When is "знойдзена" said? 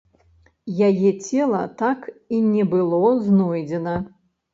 3.27-3.95